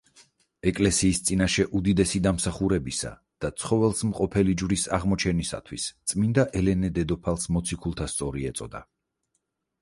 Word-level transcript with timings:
ეკლესიის 0.69 1.17
წინაშე 1.25 1.65
უდიდესი 1.79 2.21
დამსახურებისა 2.27 3.11
და 3.45 3.51
ცხოველსმყოფელი 3.65 4.57
ჯვრის 4.63 4.87
აღმოჩენისათვის 4.99 5.87
წმინდა 6.13 6.47
ელენე 6.63 6.93
დედოფალს 6.97 7.47
მოციქულთასწორი 7.59 8.49
ეწოდა. 8.55 8.85